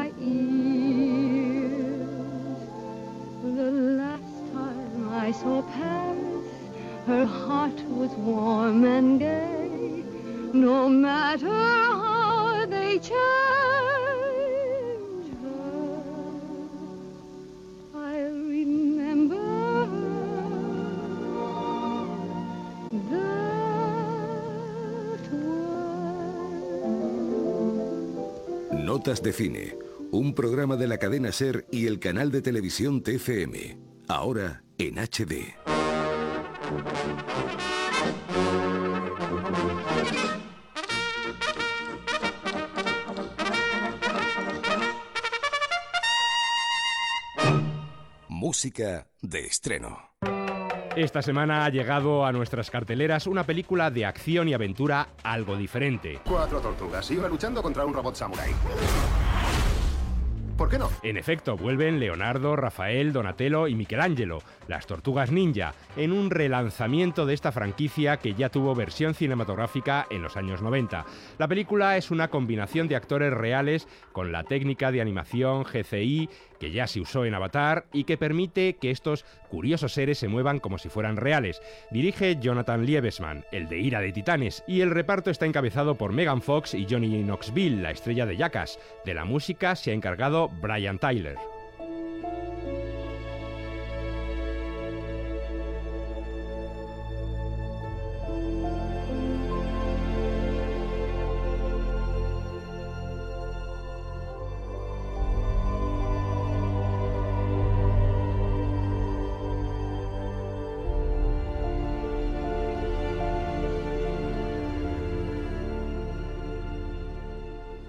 [8.12, 10.04] was warm and gay.
[10.52, 13.12] No matter how they change
[15.42, 16.02] her,
[17.94, 19.38] I remember
[28.72, 29.76] Notas de Cine,
[30.10, 35.54] un programa de la cadena Ser y el canal de televisión TFM, ahora en HD.
[48.28, 49.98] Música de estreno.
[50.94, 56.20] Esta semana ha llegado a nuestras carteleras una película de acción y aventura algo diferente.
[56.22, 58.50] Cuatro tortugas iba luchando contra un robot samurai.
[61.02, 67.34] En efecto, vuelven Leonardo, Rafael, Donatello y Michelangelo, las Tortugas Ninja, en un relanzamiento de
[67.34, 71.04] esta franquicia que ya tuvo versión cinematográfica en los años 90.
[71.36, 76.30] La película es una combinación de actores reales con la técnica de animación GCI
[76.62, 80.60] que ya se usó en Avatar y que permite que estos curiosos seres se muevan
[80.60, 81.60] como si fueran reales.
[81.90, 86.40] Dirige Jonathan Liebesman, el de Ira de Titanes, y el reparto está encabezado por Megan
[86.40, 88.78] Fox y Johnny Knoxville, la estrella de Jackass.
[89.04, 91.51] De la música se ha encargado Brian Tyler.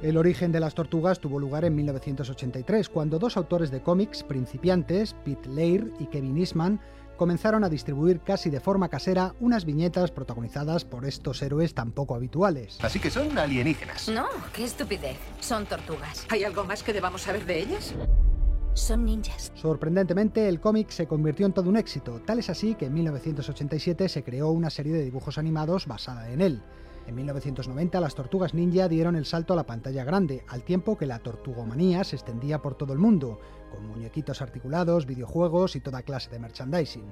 [0.03, 5.15] El origen de las tortugas tuvo lugar en 1983, cuando dos autores de cómics principiantes,
[5.23, 6.81] Pete Lair y Kevin Eastman,
[7.15, 12.15] comenzaron a distribuir casi de forma casera unas viñetas protagonizadas por estos héroes tan poco
[12.15, 12.79] habituales.
[12.81, 14.09] Así que son alienígenas.
[14.09, 15.15] No, qué estupidez.
[15.39, 16.27] Son tortugas.
[16.29, 17.95] ¿Hay algo más que debamos saber de ellas?
[18.73, 19.53] Son ninjas.
[19.55, 24.09] Sorprendentemente, el cómic se convirtió en todo un éxito, tal es así que en 1987
[24.09, 26.61] se creó una serie de dibujos animados basada en él.
[27.05, 31.05] En 1990 las tortugas ninja dieron el salto a la pantalla grande, al tiempo que
[31.05, 33.39] la tortugomanía se extendía por todo el mundo,
[33.71, 37.11] con muñequitos articulados, videojuegos y toda clase de merchandising.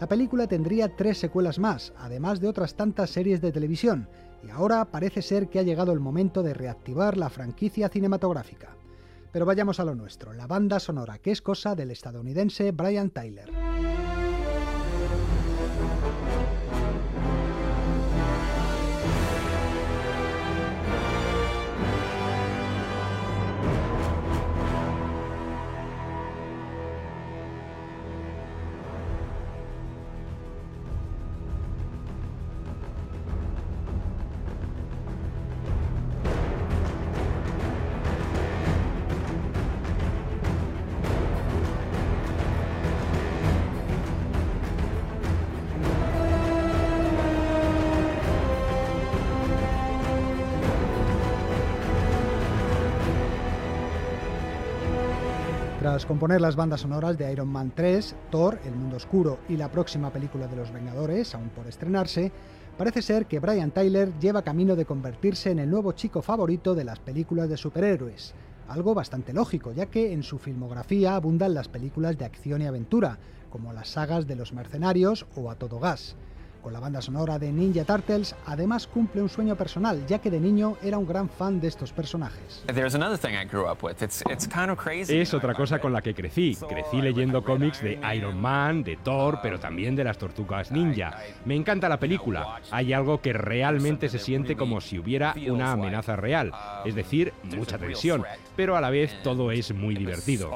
[0.00, 4.08] La película tendría tres secuelas más, además de otras tantas series de televisión,
[4.44, 8.76] y ahora parece ser que ha llegado el momento de reactivar la franquicia cinematográfica.
[9.32, 13.50] Pero vayamos a lo nuestro, la banda sonora, que es cosa del estadounidense Brian Tyler.
[55.82, 59.68] Tras componer las bandas sonoras de Iron Man 3, Thor, El Mundo Oscuro y la
[59.68, 62.30] próxima película de los Vengadores, aún por estrenarse,
[62.78, 66.84] parece ser que Brian Tyler lleva camino de convertirse en el nuevo chico favorito de
[66.84, 68.32] las películas de superhéroes.
[68.68, 73.18] Algo bastante lógico, ya que en su filmografía abundan las películas de acción y aventura,
[73.50, 76.14] como las sagas de los mercenarios o A Todo Gas.
[76.62, 80.38] Con la banda sonora de Ninja Turtles, además cumple un sueño personal, ya que de
[80.38, 82.62] niño era un gran fan de estos personajes.
[85.10, 86.56] Es otra cosa con la que crecí.
[86.68, 91.18] Crecí leyendo cómics de Iron Man, de Thor, pero también de las tortugas ninja.
[91.44, 92.60] Me encanta la película.
[92.70, 96.52] Hay algo que realmente se siente como si hubiera una amenaza real,
[96.84, 98.22] es decir, mucha tensión,
[98.54, 100.48] pero a la vez todo es muy divertido.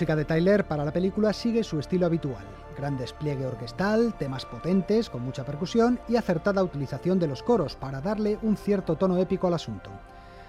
[0.00, 5.10] Música de Tyler para la película sigue su estilo habitual, gran despliegue orquestal, temas potentes
[5.10, 9.46] con mucha percusión y acertada utilización de los coros para darle un cierto tono épico
[9.46, 9.90] al asunto.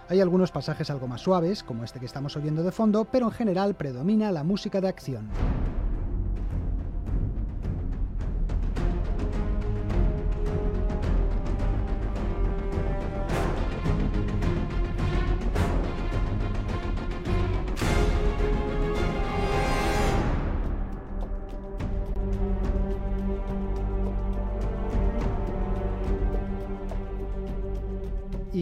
[0.07, 3.33] Hay algunos pasajes algo más suaves, como este que estamos oyendo de fondo, pero en
[3.33, 5.27] general predomina la música de acción.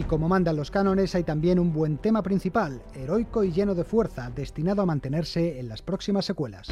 [0.09, 4.31] Como mandan los cánones, hay también un buen tema principal, heroico y lleno de fuerza,
[4.31, 6.67] destinado a mantenerse en las próximas secuelas.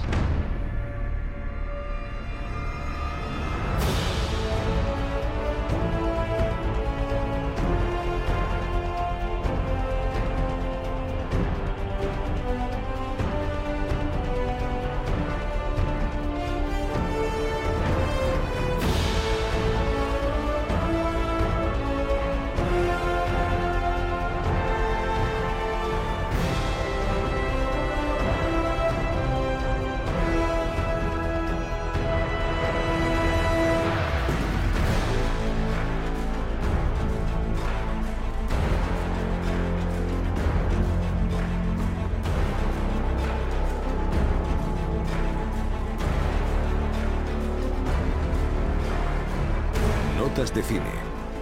[50.57, 50.93] Notas de Cine,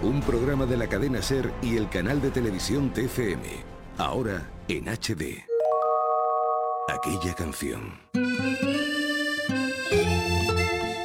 [0.02, 3.42] un programa de la cadena Ser y el canal de televisión TFM.
[3.96, 5.42] Ahora en HD.
[6.88, 7.98] Aquella canción.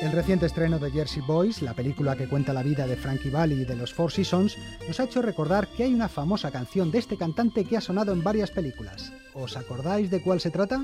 [0.02, 3.62] El reciente estreno de Jersey Boys, la película que cuenta la vida de Frankie Valli
[3.62, 4.58] y de los Four Seasons,
[4.88, 8.12] nos ha hecho recordar que hay una famosa canción de este cantante que ha sonado
[8.12, 9.14] en varias películas.
[9.34, 10.84] ¿Os acordáis de cuál se trata?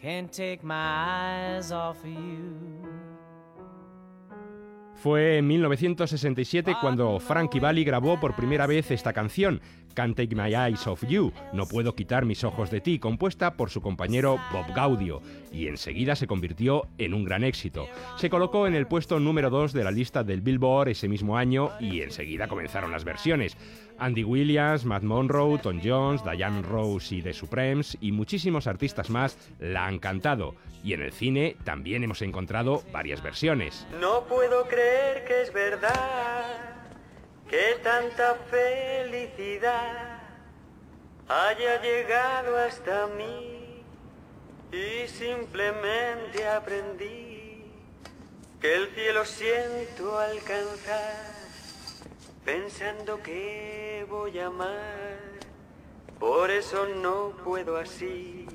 [0.00, 2.88] Can't take my eyes off of you.
[4.94, 9.60] Fue en 1967 cuando Frankie Valli grabó por primera vez esta canción,
[9.94, 13.70] Can't Take My Eyes Off You, No Puedo Quitar Mis Ojos de Ti, compuesta por
[13.70, 15.22] su compañero Bob Gaudio,
[15.52, 17.86] y enseguida se convirtió en un gran éxito.
[18.16, 21.70] Se colocó en el puesto número 2 de la lista del Billboard ese mismo año
[21.78, 23.56] y enseguida comenzaron las versiones.
[23.98, 29.36] Andy Williams, Matt Monroe, Tom Jones, Diane Rose y The Supremes y muchísimos artistas más
[29.58, 30.54] la han cantado.
[30.84, 33.86] Y en el cine también hemos encontrado varias versiones.
[34.00, 36.44] No puedo creer que es verdad
[37.48, 40.20] que tanta felicidad
[41.28, 43.82] haya llegado hasta mí
[44.72, 47.64] y simplemente aprendí
[48.60, 51.37] que el cielo siento alcanzar
[52.48, 55.18] pensando que voy a amar,
[56.18, 58.46] por eso no puedo así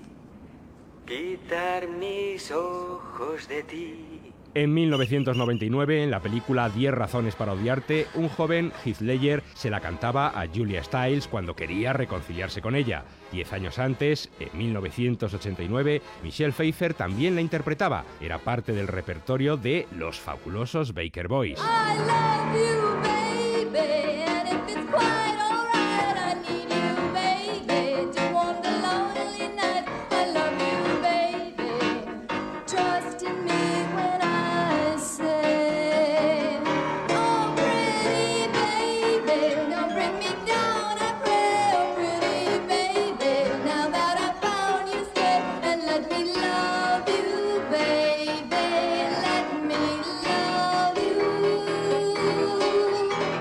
[1.05, 4.19] quitar mis ojos de ti.
[4.55, 9.79] En 1999, en la película 10 razones para odiarte, un joven Heath Ledger se la
[9.79, 13.03] cantaba a Julia Stiles cuando quería reconciliarse con ella.
[13.31, 18.05] Diez años antes, en 1989, Michelle Pfeiffer también la interpretaba.
[18.19, 21.59] Era parte del repertorio de Los fabulosos Baker Boys.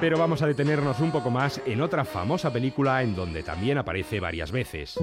[0.03, 4.19] Pero vamos a detenernos un poco más en otra famosa película en donde también aparece
[4.19, 4.99] varias veces.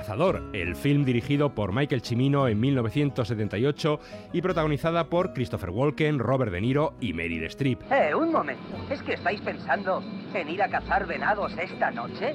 [0.00, 4.00] Cazador, el film dirigido por Michael Cimino en 1978
[4.32, 7.82] y protagonizada por Christopher Walken, Robert De Niro y Meryl Streep.
[7.92, 8.62] Eh, un momento.
[8.88, 12.34] ¿Es que estáis pensando en ir a cazar venados esta noche?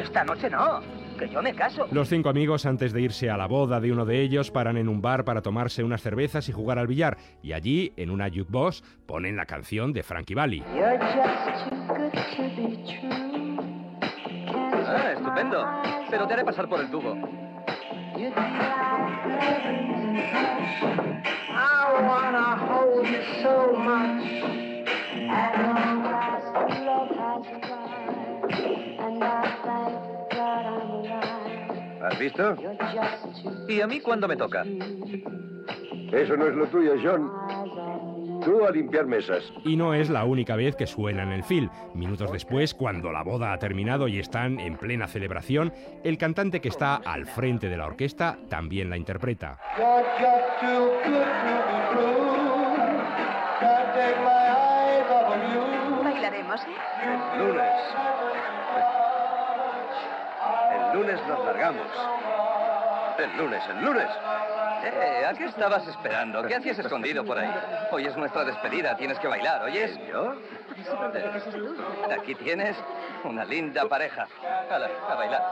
[0.00, 0.82] Esta noche no.
[1.18, 1.88] Que yo me caso.
[1.90, 4.88] Los cinco amigos, antes de irse a la boda de uno de ellos, paran en
[4.88, 7.16] un bar para tomarse unas cervezas y jugar al billar.
[7.42, 10.62] Y allí, en una jukebox, ponen la canción de Frankie Valli.
[14.92, 15.64] Ah, estupendo.
[16.10, 17.16] Pero te haré pasar por el tubo.
[32.02, 32.56] ¿Has visto?
[33.68, 34.64] ¿Y a mí cuándo me toca?
[36.12, 38.09] Eso no es lo tuyo, John.
[38.44, 39.52] Tú a limpiar mesas.
[39.64, 41.68] Y no es la única vez que suena en el film.
[41.94, 45.72] Minutos después, cuando la boda ha terminado y están en plena celebración,
[46.04, 49.58] el cantante que está al frente de la orquesta también la interpreta.
[56.02, 56.60] ¿Bailaremos?
[57.04, 57.72] El lunes.
[60.72, 61.86] El lunes nos largamos.
[63.18, 64.08] El lunes, el lunes.
[64.82, 66.42] Eh, ¿a qué estabas esperando?
[66.42, 67.50] ¿Qué hacías escondido por ahí?
[67.92, 69.98] Hoy es nuestra despedida, tienes que bailar, ¿oyes?
[70.08, 70.34] ¿Yo?
[72.10, 72.76] Aquí tienes
[73.24, 74.26] una linda pareja.
[74.70, 75.42] Hala, a bailar.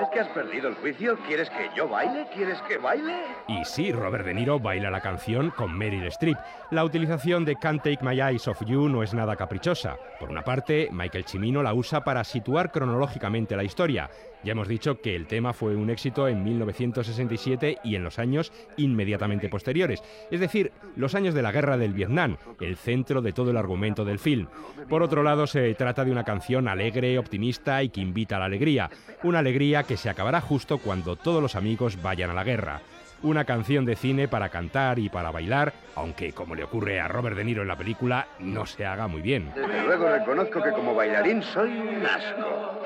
[0.00, 1.16] ¿Es que has perdido el juicio?
[1.26, 2.26] ¿Quieres que yo baile?
[2.34, 3.14] ¿Quieres que baile?
[3.48, 6.36] Y sí, Robert De Niro baila la canción con Meryl Streep.
[6.70, 9.96] La utilización de Can't Take My Eyes Off You no es nada caprichosa.
[10.18, 14.10] Por una parte, Michael Cimino la usa para situar cronológicamente la historia.
[14.44, 18.52] Ya hemos dicho que el tema fue un éxito en 1967 y en los años
[18.76, 23.50] inmediatamente posteriores, es decir, los años de la guerra del Vietnam, el centro de todo
[23.50, 24.48] el argumento del film.
[24.88, 28.44] Por otro lado, se trata de una canción alegre, optimista y que invita a la
[28.44, 28.90] alegría,
[29.22, 32.82] una alegría que se acabará justo cuando todos los amigos vayan a la guerra.
[33.22, 37.36] Una canción de cine para cantar y para bailar, aunque como le ocurre a Robert
[37.36, 39.50] De Niro en la película, no se haga muy bien.
[39.54, 42.82] Desde luego reconozco que como bailarín soy un asco.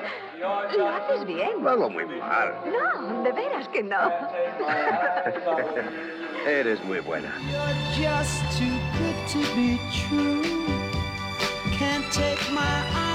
[0.77, 1.61] Lo haces bien.
[1.61, 2.53] Lo hago muy mal.
[2.65, 3.97] No, de veras que no.
[6.47, 7.29] Eres muy buena.
[7.95, 10.41] just too good to be true.
[11.77, 13.08] Can't take my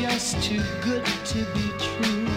[0.00, 2.29] just too good to be true.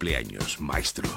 [0.00, 1.10] Cumpleaños, maestro.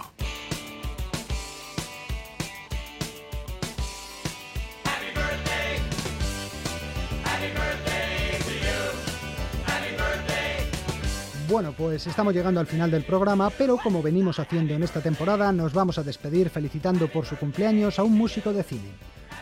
[11.48, 15.54] Bueno, pues estamos llegando al final del programa, pero como venimos haciendo en esta temporada,
[15.54, 18.92] nos vamos a despedir felicitando por su cumpleaños a un músico de cine.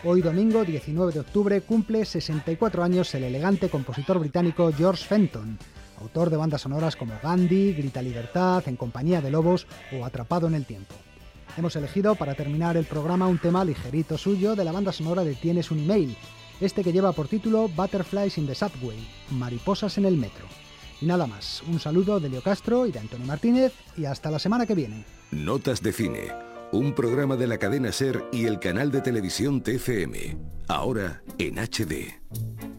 [0.04, 5.58] Hoy domingo 19 de octubre cumple 64 años el elegante compositor británico George Fenton,
[6.02, 10.54] autor de bandas sonoras como Gandhi, Grita Libertad, En compañía de lobos o Atrapado en
[10.54, 10.94] el tiempo.
[11.56, 15.34] Hemos elegido para terminar el programa un tema ligerito suyo de la banda sonora de
[15.34, 16.16] Tienes un email,
[16.60, 18.98] este que lleva por título Butterflies in the Subway,
[19.30, 20.46] Mariposas en el metro.
[21.00, 24.38] Y nada más, un saludo de Leo Castro y de Antonio Martínez y hasta la
[24.38, 25.04] semana que viene.
[25.30, 26.32] Notas de cine.
[26.72, 30.38] Un programa de la cadena Ser y el canal de televisión TFM.
[30.68, 32.71] Ahora en HD.